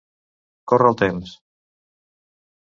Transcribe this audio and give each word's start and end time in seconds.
Córrer 0.73 0.87
el 0.93 0.97
temps. 1.01 1.35